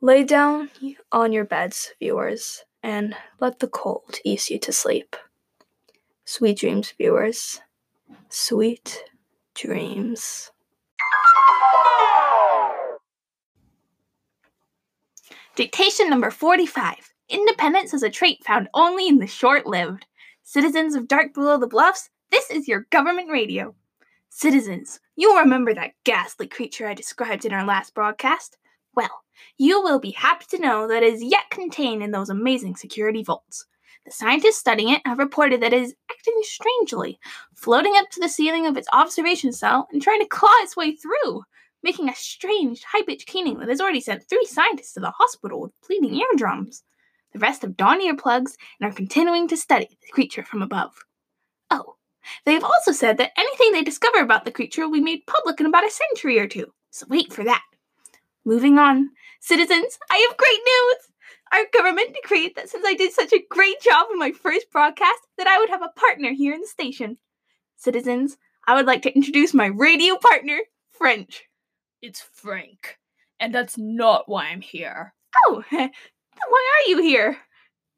Lay 0.00 0.24
down 0.24 0.70
on 1.12 1.32
your 1.32 1.44
beds, 1.44 1.92
viewers, 1.98 2.64
and 2.82 3.14
let 3.40 3.58
the 3.58 3.68
cold 3.68 4.18
ease 4.24 4.48
you 4.48 4.58
to 4.60 4.72
sleep. 4.72 5.16
Sweet 6.24 6.58
dreams, 6.58 6.94
viewers. 6.96 7.60
Sweet 8.28 9.02
dreams. 9.54 10.50
Dictation 15.56 16.08
number 16.08 16.30
45. 16.30 17.12
Independence 17.28 17.92
is 17.92 18.02
a 18.02 18.10
trait 18.10 18.42
found 18.44 18.68
only 18.74 19.06
in 19.08 19.18
the 19.18 19.26
short 19.26 19.66
lived. 19.66 20.06
Citizens 20.42 20.94
of 20.94 21.06
Dark 21.08 21.34
Below 21.34 21.58
the 21.58 21.66
Bluffs, 21.66 22.10
this 22.30 22.50
is 22.50 22.66
your 22.66 22.86
government 22.90 23.30
radio. 23.30 23.74
Citizens, 24.30 25.00
you'll 25.16 25.38
remember 25.38 25.74
that 25.74 25.92
ghastly 26.04 26.46
creature 26.46 26.86
I 26.86 26.94
described 26.94 27.44
in 27.44 27.52
our 27.52 27.64
last 27.64 27.94
broadcast? 27.94 28.56
Well, 28.94 29.22
you 29.58 29.82
will 29.82 30.00
be 30.00 30.12
happy 30.12 30.46
to 30.50 30.58
know 30.58 30.88
that 30.88 31.02
it 31.02 31.12
is 31.12 31.22
yet 31.22 31.50
contained 31.50 32.02
in 32.02 32.10
those 32.10 32.30
amazing 32.30 32.76
security 32.76 33.22
vaults. 33.22 33.66
The 34.06 34.12
scientists 34.12 34.58
studying 34.58 34.90
it 34.90 35.02
have 35.04 35.18
reported 35.18 35.60
that 35.60 35.72
it 35.72 35.82
is 35.82 35.94
acting 36.10 36.38
strangely, 36.42 37.18
floating 37.54 37.94
up 37.96 38.08
to 38.10 38.20
the 38.20 38.28
ceiling 38.28 38.66
of 38.66 38.76
its 38.76 38.88
observation 38.92 39.52
cell 39.52 39.88
and 39.92 40.00
trying 40.00 40.20
to 40.20 40.26
claw 40.26 40.54
its 40.62 40.76
way 40.76 40.96
through, 40.96 41.42
making 41.82 42.08
a 42.08 42.14
strange, 42.14 42.82
high 42.82 43.02
pitched 43.02 43.26
keening 43.26 43.58
that 43.58 43.68
has 43.68 43.80
already 43.80 44.00
sent 44.00 44.28
three 44.28 44.46
scientists 44.46 44.94
to 44.94 45.00
the 45.00 45.10
hospital 45.10 45.60
with 45.60 45.72
bleeding 45.86 46.14
eardrums. 46.14 46.82
The 47.32 47.38
rest 47.38 47.62
have 47.62 47.76
donned 47.76 48.02
earplugs 48.02 48.56
and 48.80 48.90
are 48.90 48.94
continuing 48.94 49.46
to 49.48 49.56
study 49.56 49.88
the 49.88 50.12
creature 50.12 50.44
from 50.44 50.62
above. 50.62 50.94
Oh, 51.70 51.96
they 52.44 52.54
have 52.54 52.64
also 52.64 52.92
said 52.92 53.18
that 53.18 53.32
anything 53.36 53.72
they 53.72 53.82
discover 53.82 54.20
about 54.20 54.44
the 54.44 54.50
creature 54.50 54.82
will 54.82 54.94
be 54.94 55.00
made 55.00 55.26
public 55.26 55.60
in 55.60 55.66
about 55.66 55.86
a 55.86 55.90
century 55.90 56.38
or 56.38 56.48
two, 56.48 56.72
so 56.90 57.06
wait 57.08 57.32
for 57.32 57.44
that. 57.44 57.62
Moving 58.44 58.78
on, 58.78 59.10
citizens, 59.40 59.98
I 60.10 60.26
have 60.28 60.36
great 60.36 60.60
news! 60.66 61.09
Our 61.52 61.64
government 61.72 62.14
decreed 62.14 62.54
that 62.56 62.68
since 62.68 62.84
I 62.86 62.94
did 62.94 63.12
such 63.12 63.32
a 63.32 63.44
great 63.50 63.80
job 63.80 64.06
in 64.12 64.18
my 64.18 64.32
first 64.32 64.70
broadcast, 64.70 65.20
that 65.36 65.46
I 65.46 65.58
would 65.58 65.70
have 65.70 65.82
a 65.82 65.98
partner 65.98 66.32
here 66.32 66.54
in 66.54 66.60
the 66.60 66.66
station. 66.66 67.18
Citizens, 67.76 68.36
I 68.66 68.74
would 68.74 68.86
like 68.86 69.02
to 69.02 69.14
introduce 69.14 69.52
my 69.52 69.66
radio 69.66 70.16
partner, 70.16 70.60
French. 70.92 71.44
It's 72.02 72.20
Frank, 72.20 72.98
and 73.40 73.54
that's 73.54 73.76
not 73.76 74.28
why 74.28 74.46
I'm 74.46 74.60
here. 74.60 75.14
Oh, 75.46 75.64
why 75.70 75.88
are 75.88 76.88
you 76.88 77.02
here? 77.02 77.36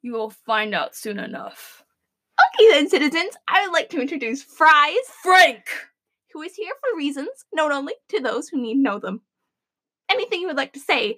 You 0.01 0.13
will 0.13 0.31
find 0.31 0.73
out 0.73 0.95
soon 0.95 1.19
enough. 1.19 1.83
Okay 2.55 2.69
then, 2.69 2.89
citizens, 2.89 3.35
I 3.47 3.65
would 3.65 3.73
like 3.73 3.89
to 3.89 4.01
introduce 4.01 4.43
Fries, 4.43 4.95
Frank! 5.21 5.65
who 6.33 6.41
is 6.41 6.55
here 6.55 6.73
for 6.81 6.97
reasons 6.97 7.45
known 7.53 7.71
only 7.71 7.93
to 8.09 8.19
those 8.19 8.49
who 8.49 8.59
need 8.59 8.77
know 8.77 8.99
them. 8.99 9.21
Anything 10.09 10.41
you 10.41 10.47
would 10.47 10.57
like 10.57 10.73
to 10.73 10.79
say? 10.79 11.17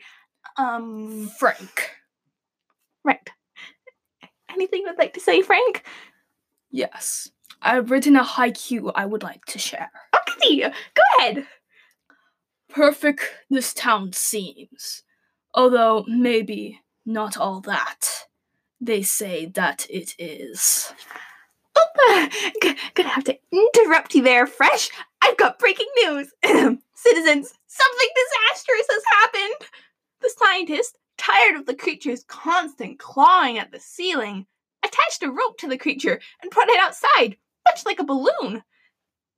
Um, 0.58 1.32
Frank. 1.39 1.92
Right. 3.05 3.29
Anything 4.50 4.81
you 4.81 4.88
would 4.88 4.97
like 4.97 5.13
to 5.13 5.19
say, 5.19 5.41
Frank? 5.41 5.83
Yes. 6.71 7.29
I've 7.62 7.89
written 7.91 8.15
a 8.15 8.24
haiku 8.24 8.91
I 8.95 9.05
would 9.05 9.24
like 9.24 9.45
to 9.45 9.59
share. 9.59 9.89
Okay, 10.13 10.62
go 10.62 11.01
ahead. 11.19 11.47
Perfect 12.69 13.21
this 13.50 13.74
town 13.74 14.12
seems, 14.13 15.03
although 15.53 16.03
maybe 16.07 16.81
not 17.05 17.38
all 17.38 17.62
that. 17.62 18.25
They 18.81 19.01
say 19.01 19.45
that 19.47 19.88
it 19.89 20.13
is. 20.19 20.91
Oh, 21.75 22.29
g- 22.62 22.75
gonna 22.93 23.09
have 23.09 23.24
to 23.25 23.38
interrupt 23.51 24.13
you 24.13 24.21
there, 24.21 24.45
Fresh. 24.45 24.89
I've 25.21 25.38
got 25.38 25.59
breaking 25.59 25.88
news. 26.03 26.31
Citizens, 26.43 27.53
something 27.67 28.09
disastrous 28.15 28.88
has 28.89 29.03
happened. 29.21 29.69
The 30.21 30.33
scientist, 30.38 30.97
tired 31.25 31.55
of 31.55 31.65
the 31.65 31.75
creature's 31.75 32.24
constant 32.25 33.00
clawing 33.00 33.58
at 33.58 33.72
the 33.72 33.79
ceiling, 33.79 34.46
attached 34.84 35.24
a 35.24 35.32
rope 35.32 35.58
to 35.58 35.67
the 35.67 35.77
creature 35.77 36.20
and 36.41 36.51
brought 36.51 36.70
it 36.70 36.79
outside, 36.79 37.38
much 37.67 37.86
like 37.86 38.00
a 38.00 38.03
balloon. 38.03 38.63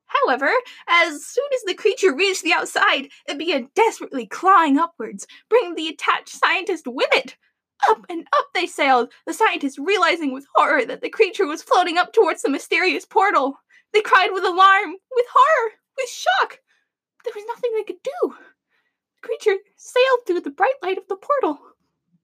However, 0.05 0.49
as 0.87 1.25
soon 1.25 1.47
as 1.53 1.61
the 1.65 1.73
creature 1.73 2.13
reached 2.13 2.43
the 2.43 2.53
outside, 2.53 3.09
it 3.27 3.37
began 3.37 3.69
desperately 3.75 4.25
clawing 4.25 4.77
upwards, 4.77 5.27
bringing 5.49 5.75
the 5.75 5.87
attached 5.87 6.29
scientist 6.29 6.87
with 6.87 7.09
it. 7.11 7.35
Up 7.89 8.05
and 8.09 8.27
up 8.37 8.47
they 8.53 8.65
sailed, 8.65 9.11
the 9.25 9.33
scientists 9.33 9.77
realizing 9.77 10.33
with 10.33 10.47
horror 10.55 10.85
that 10.85 11.01
the 11.01 11.09
creature 11.09 11.45
was 11.45 11.61
floating 11.61 11.97
up 11.97 12.11
towards 12.11 12.41
the 12.41 12.49
mysterious 12.49 13.05
portal. 13.05 13.59
They 13.93 14.01
cried 14.01 14.31
with 14.33 14.43
alarm, 14.43 14.95
with 15.15 15.25
horror, 15.31 15.71
with 15.97 16.09
shock. 16.09 16.59
There 17.23 17.33
was 17.35 17.45
nothing 17.47 17.71
they 17.75 17.83
could 17.83 18.01
do. 18.03 18.33
The 19.21 19.27
creature 19.27 19.57
sailed 19.75 20.19
through 20.25 20.41
the 20.41 20.51
bright 20.51 20.75
light 20.81 20.97
of 20.97 21.07
the 21.07 21.17
portal, 21.17 21.59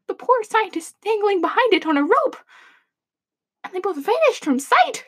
the 0.07 0.13
poor 0.13 0.43
scientist 0.43 0.95
dangling 1.01 1.41
behind 1.41 1.73
it 1.73 1.85
on 1.85 1.97
a 1.97 2.03
rope. 2.03 2.37
And 3.63 3.73
they 3.73 3.79
both 3.79 3.97
vanished 3.97 4.43
from 4.43 4.59
sight. 4.59 5.05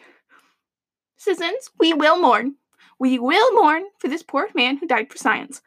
Citizens, 1.17 1.69
we 1.79 1.93
will 1.93 2.19
mourn. 2.19 2.55
We 2.99 3.19
will 3.19 3.53
mourn 3.53 3.83
for 3.99 4.07
this 4.07 4.23
poor 4.23 4.47
man 4.55 4.77
who 4.77 4.87
died 4.87 5.11
for 5.11 5.17
science. 5.17 5.61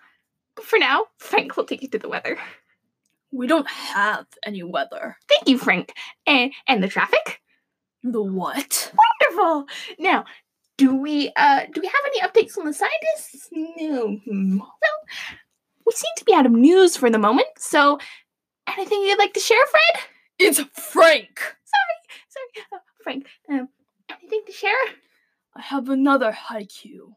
But 0.55 0.65
for 0.65 0.79
now, 0.79 1.07
Frank 1.19 1.57
will 1.57 1.65
take 1.65 1.83
you 1.83 1.89
to 1.89 1.99
the 1.99 2.09
weather. 2.09 2.39
We 3.31 3.47
don't 3.47 3.69
have 3.69 4.27
any 4.45 4.63
weather. 4.63 5.17
Thank 5.29 5.49
you, 5.49 5.59
Frank. 5.59 5.93
And 6.27 6.53
and 6.67 6.83
the 6.83 6.89
traffic? 6.89 7.41
The 8.03 8.23
what? 8.23 8.93
Wonderful. 9.21 9.67
Now, 9.99 10.25
do 10.79 10.95
we 10.95 11.33
uh 11.37 11.67
do 11.73 11.81
we 11.81 11.87
have 11.87 11.95
any 12.07 12.21
updates 12.21 12.57
on 12.57 12.65
the 12.65 12.73
scientists? 12.73 13.49
No. 13.53 14.19
Hmm. 14.25 14.59
Well, 14.59 14.99
we 15.87 15.93
seem 15.93 16.11
to 16.17 16.25
be 16.25 16.33
out 16.35 16.47
of 16.47 16.53
news 16.53 16.97
for 16.97 17.11
the 17.11 17.19
moment. 17.19 17.49
So, 17.59 17.99
anything 18.77 19.03
you'd 19.03 19.19
like 19.19 19.35
to 19.35 19.41
share, 19.41 19.67
Fred? 19.67 20.05
It's 20.39 20.61
Frank! 20.61 21.57
Sorry, 21.65 22.67
uh, 22.73 22.79
Frank. 23.03 23.27
Um, 23.49 23.69
anything 24.11 24.43
to 24.47 24.53
share? 24.53 24.73
I 25.57 25.63
have 25.63 25.89
another 25.89 26.33
haiku. 26.33 27.15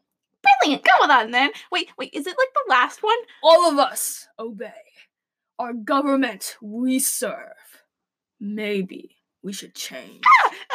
Brilliant. 0.60 0.84
Go 0.84 1.12
on 1.12 1.30
then. 1.30 1.50
Wait, 1.70 1.88
wait. 1.96 2.12
Is 2.12 2.26
it 2.26 2.36
like 2.36 2.52
the 2.54 2.70
last 2.70 3.02
one? 3.02 3.16
All 3.42 3.70
of 3.70 3.78
us 3.78 4.26
obey. 4.38 4.72
Our 5.58 5.72
government 5.72 6.56
we 6.60 6.98
serve. 6.98 7.54
Maybe 8.40 9.16
we 9.42 9.52
should 9.52 9.74
change. 9.74 10.24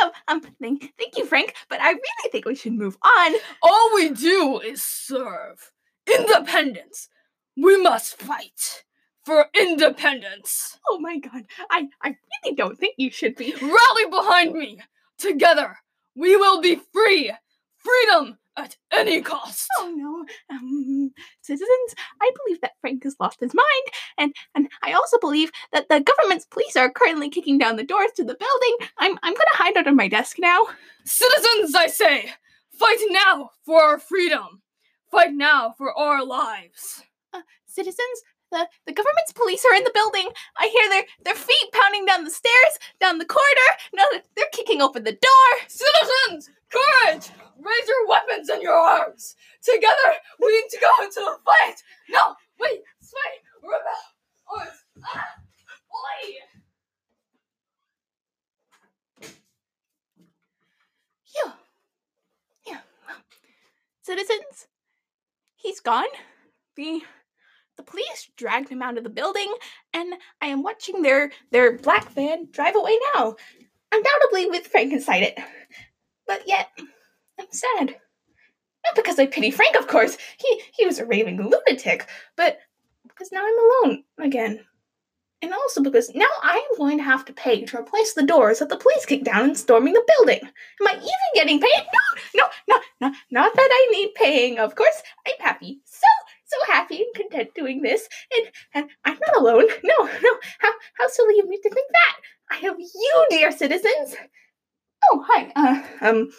Um, 0.01 0.11
um 0.27 0.41
thank, 0.61 0.93
thank 0.97 1.17
you, 1.17 1.25
Frank, 1.25 1.55
but 1.69 1.81
I 1.81 1.89
really 1.89 2.31
think 2.31 2.45
we 2.45 2.55
should 2.55 2.73
move 2.73 2.97
on. 3.03 3.35
All 3.61 3.95
we 3.95 4.11
do 4.11 4.59
is 4.59 4.81
serve. 4.83 5.71
Independence. 6.07 7.09
We 7.57 7.81
must 7.81 8.17
fight 8.17 8.85
for 9.27 9.45
independence. 9.59 10.79
Oh 10.89 10.99
my 10.99 11.19
god, 11.19 11.43
I, 11.69 11.89
I 12.01 12.15
really 12.45 12.55
don't 12.55 12.79
think 12.79 12.95
you 12.97 13.11
should 13.11 13.35
be. 13.35 13.53
Rally 13.61 14.09
behind 14.09 14.53
me. 14.53 14.79
Together, 15.17 15.75
we 16.15 16.37
will 16.37 16.61
be 16.61 16.79
free. 16.93 17.33
Freedom 17.75 18.37
at 18.55 18.77
any 18.93 19.21
cost. 19.21 19.67
Oh 19.79 19.93
no, 19.93 20.55
um, 20.55 21.11
citizens, 21.41 21.95
I 22.21 22.31
believe 22.37 22.61
that 22.61 22.77
Frank 22.79 23.03
has 23.03 23.17
lost 23.19 23.41
his 23.41 23.53
mind, 23.53 23.87
and 24.17 24.33
and 24.55 24.69
I 24.81 24.93
also 24.93 25.19
believe 25.19 25.51
that 25.73 25.89
the 25.89 25.99
government's 25.99 26.45
police 26.45 26.77
are 26.77 26.89
currently 26.89 27.29
kicking 27.29 27.57
down 27.57 27.75
the 27.75 27.83
doors 27.83 28.11
to 28.15 28.23
the 28.23 28.37
building. 28.39 28.87
I'm 28.97 29.19
I'm 29.23 29.33
gonna 29.33 29.45
hide 29.55 29.75
under 29.75 29.93
my 29.93 30.07
desk 30.07 30.37
now. 30.39 30.67
Citizens, 31.03 31.75
I 31.75 31.87
say, 31.87 32.31
fight 32.79 33.03
now 33.09 33.49
for 33.65 33.81
our 33.81 33.99
freedom. 33.99 34.61
Fight 35.11 35.33
now 35.33 35.73
for 35.77 35.91
our 35.97 36.23
lives. 36.23 37.03
Uh, 37.33 37.41
citizens, 37.65 38.21
the, 38.51 38.67
the 38.85 38.93
government's 38.93 39.33
police 39.33 39.63
are 39.65 39.75
in 39.75 39.83
the 39.83 39.91
building. 39.93 40.29
I 40.57 40.67
hear 40.67 40.89
their 40.89 41.03
their 41.23 41.35
feet 41.35 41.71
pounding 41.73 42.05
down 42.05 42.23
the 42.23 42.31
stairs, 42.31 42.79
down 42.99 43.17
the 43.17 43.25
corridor. 43.25 43.71
No, 43.93 44.03
they're 44.35 44.45
kicking 44.51 44.81
open 44.81 45.03
the 45.03 45.11
door. 45.11 45.49
Citizens, 45.67 46.49
courage! 46.69 47.29
Raise 47.59 47.87
your 47.87 48.07
weapons 48.07 48.49
and 48.49 48.61
your 48.61 48.75
arms. 48.75 49.35
Together, 49.63 50.13
we 50.39 50.47
need 50.51 50.69
to 50.69 50.79
go 50.79 51.03
into 51.03 51.19
the 51.19 51.37
fight. 51.43 51.75
No, 52.09 52.35
wait, 52.59 52.81
sway, 53.01 53.41
rebel, 53.63 53.81
arms. 54.55 54.83
Ah, 55.03 55.27
oi! 55.93 56.33
Yeah, 61.35 61.51
yeah. 62.65 62.79
Citizens, 64.01 64.67
he's 65.55 65.79
gone. 65.79 66.05
The 66.75 67.01
the 67.77 67.83
police 67.83 68.29
dragged 68.35 68.69
him 68.69 68.81
out 68.81 68.97
of 68.97 69.03
the 69.03 69.09
building, 69.09 69.53
and 69.93 70.13
I 70.41 70.47
am 70.47 70.63
watching 70.63 71.01
their 71.01 71.31
their 71.51 71.77
black 71.77 72.11
van 72.11 72.49
drive 72.51 72.75
away 72.75 72.97
now, 73.13 73.35
undoubtedly 73.91 74.47
with 74.47 74.67
Frank 74.67 74.91
inside 74.91 75.23
it. 75.23 75.39
But 76.25 76.47
yet, 76.47 76.69
I'm 77.39 77.47
sad. 77.51 77.95
Not 78.85 78.95
because 78.95 79.19
I 79.19 79.27
pity 79.27 79.51
Frank, 79.51 79.75
of 79.75 79.87
course. 79.87 80.17
He 80.37 80.61
he 80.73 80.85
was 80.85 80.99
a 80.99 81.05
raving 81.05 81.37
lunatic, 81.37 82.07
but 82.35 82.59
because 83.07 83.31
now 83.31 83.43
I'm 83.45 83.87
alone 83.87 84.03
again. 84.19 84.65
And 85.41 85.53
also 85.53 85.83
because 85.83 86.13
now 86.15 86.25
I 86.41 86.57
am 86.57 86.77
going 86.77 86.97
to 86.97 87.03
have 87.03 87.23
to 87.25 87.33
pay 87.33 87.63
to 87.63 87.77
replace 87.77 88.13
the 88.13 88.25
doors 88.25 88.57
that 88.57 88.69
the 88.69 88.77
police 88.77 89.05
kicked 89.05 89.23
down 89.23 89.49
in 89.49 89.55
storming 89.55 89.93
the 89.93 90.03
building. 90.17 90.39
Am 90.41 90.87
I 90.87 90.93
even 90.93 91.07
getting 91.35 91.59
paid? 91.59 91.85
No, 92.35 92.43
no, 92.43 92.47
no, 92.67 92.81
no, 93.01 93.15
not 93.29 93.55
that 93.55 93.69
I 93.71 93.87
need 93.91 94.15
paying, 94.15 94.57
of 94.57 94.75
course. 94.75 95.03
I'm 95.27 95.39
happy. 95.39 95.79
So, 95.85 96.07
so 96.47 96.71
happy 96.71 96.97
and 96.97 97.13
content 97.15 97.49
doing 97.55 97.81
this. 97.81 98.07
And 98.35 98.47
and 98.73 98.89
I'm 99.05 99.19
not 99.19 99.37
alone. 99.37 99.67
No, 99.83 100.05
no. 100.05 100.37
How 100.59 100.71
how 100.97 101.07
silly 101.07 101.39
of 101.39 101.47
me 101.47 101.57
to 101.57 101.69
think 101.69 101.87
that. 101.91 102.17
I 102.51 102.55
have 102.57 102.79
you, 102.79 103.25
dear 103.29 103.51
citizens. 103.51 104.15
Oh, 105.11 105.23
hi. 105.27 105.51
Uh, 105.55 106.07
um, 106.07 106.29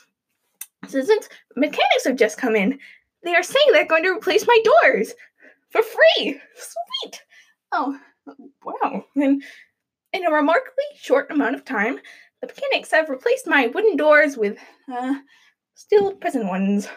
citizens, 0.86 1.28
mechanics 1.56 2.04
have 2.04 2.16
just 2.16 2.38
come 2.38 2.56
in. 2.56 2.78
They 3.24 3.34
are 3.34 3.42
saying 3.42 3.66
they're 3.72 3.86
going 3.86 4.04
to 4.04 4.16
replace 4.16 4.46
my 4.46 4.58
doors 4.64 5.12
for 5.70 5.82
free. 5.82 6.40
Sweet. 6.56 7.22
Oh, 7.72 7.98
wow. 8.64 9.04
And 9.16 9.42
in 10.12 10.26
a 10.26 10.30
remarkably 10.30 10.84
short 10.96 11.30
amount 11.30 11.54
of 11.54 11.64
time, 11.64 11.98
the 12.40 12.46
mechanics 12.46 12.90
have 12.92 13.08
replaced 13.08 13.46
my 13.46 13.66
wooden 13.68 13.96
doors 13.96 14.36
with 14.36 14.58
uh, 14.90 15.14
steel 15.74 16.14
prison 16.14 16.48
ones. 16.48 16.88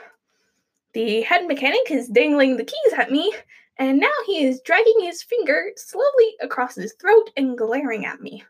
The 0.93 1.21
head 1.21 1.48
mechanic 1.48 1.89
is 1.89 2.07
dangling 2.10 2.57
the 2.57 2.65
keys 2.65 2.93
at 2.98 3.11
me, 3.11 3.33
and 3.77 4.00
now 4.00 4.11
he 4.25 4.44
is 4.44 4.61
dragging 4.61 5.00
his 5.00 5.24
finger 5.24 5.72
slowly 5.75 6.35
across 6.42 6.75
his 6.75 6.94
throat 6.94 7.29
and 7.37 7.57
glaring 7.57 8.05
at 8.05 8.22
me. 8.22 8.44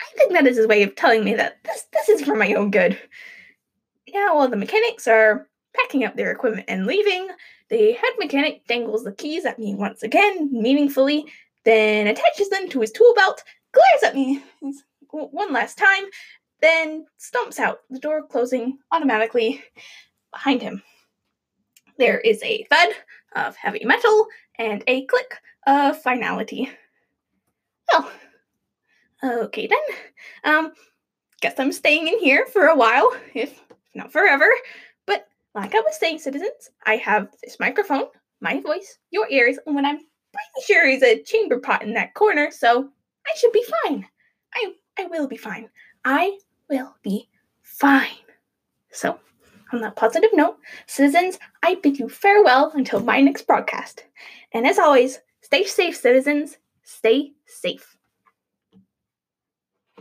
I 0.00 0.04
think 0.16 0.32
that 0.32 0.46
is 0.46 0.56
his 0.56 0.66
way 0.66 0.82
of 0.82 0.94
telling 0.94 1.24
me 1.24 1.34
that 1.34 1.62
this 1.64 1.84
this 1.92 2.08
is 2.08 2.22
for 2.22 2.34
my 2.34 2.54
own 2.54 2.70
good. 2.70 2.98
Now, 4.12 4.36
while 4.36 4.48
the 4.48 4.56
mechanics 4.56 5.06
are 5.06 5.48
packing 5.74 6.04
up 6.04 6.16
their 6.16 6.30
equipment 6.32 6.66
and 6.68 6.86
leaving, 6.86 7.28
the 7.68 7.92
head 7.92 8.12
mechanic 8.18 8.66
dangles 8.66 9.04
the 9.04 9.12
keys 9.12 9.44
at 9.44 9.58
me 9.58 9.74
once 9.74 10.02
again, 10.02 10.50
meaningfully, 10.52 11.26
then 11.64 12.06
attaches 12.06 12.50
them 12.50 12.68
to 12.68 12.80
his 12.80 12.90
tool 12.90 13.14
belt, 13.14 13.44
glares 13.72 14.02
at 14.02 14.14
me 14.14 14.42
one 15.10 15.52
last 15.52 15.78
time, 15.78 16.04
then 16.60 17.06
stomps 17.18 17.58
out, 17.58 17.80
the 17.88 17.98
door 17.98 18.22
closing 18.26 18.78
automatically 18.92 19.62
behind 20.32 20.62
him. 20.62 20.82
There 22.00 22.18
is 22.18 22.42
a 22.42 22.64
thud 22.64 22.88
of 23.36 23.54
heavy 23.54 23.84
metal 23.84 24.26
and 24.58 24.82
a 24.88 25.04
click 25.06 25.36
of 25.66 26.02
finality. 26.02 26.68
Well, 27.92 28.10
Okay 29.22 29.66
then. 29.66 29.96
Um, 30.44 30.72
guess 31.40 31.58
I'm 31.58 31.72
staying 31.72 32.08
in 32.08 32.18
here 32.18 32.46
for 32.46 32.66
a 32.66 32.76
while, 32.76 33.12
if 33.34 33.60
not 33.94 34.12
forever. 34.12 34.46
But 35.06 35.28
like 35.54 35.74
I 35.74 35.80
was 35.80 35.98
saying, 35.98 36.20
citizens, 36.20 36.70
I 36.86 36.96
have 36.96 37.28
this 37.42 37.58
microphone, 37.60 38.04
my 38.40 38.60
voice, 38.60 38.98
your 39.10 39.28
ears, 39.30 39.58
and 39.66 39.74
when 39.74 39.84
I'm 39.84 39.98
pretty 39.98 40.66
sure 40.66 40.88
is 40.88 41.02
a 41.02 41.22
chamber 41.22 41.58
pot 41.58 41.82
in 41.82 41.92
that 41.94 42.14
corner, 42.14 42.50
so 42.50 42.88
I 43.26 43.36
should 43.36 43.52
be 43.52 43.64
fine. 43.84 44.06
I 44.54 44.72
I 44.98 45.06
will 45.06 45.28
be 45.28 45.36
fine. 45.36 45.68
I 46.04 46.38
will 46.68 46.94
be 47.02 47.28
fine. 47.62 48.08
So, 48.90 49.18
on 49.72 49.80
that 49.80 49.96
positive 49.96 50.30
note, 50.32 50.58
citizens, 50.86 51.38
I 51.62 51.76
bid 51.76 51.98
you 51.98 52.08
farewell 52.08 52.72
until 52.74 53.00
my 53.00 53.20
next 53.20 53.46
broadcast. 53.46 54.04
And 54.52 54.66
as 54.66 54.78
always, 54.78 55.20
stay 55.40 55.64
safe, 55.64 55.96
citizens. 55.96 56.58
Stay 56.82 57.32
safe. 57.46 57.96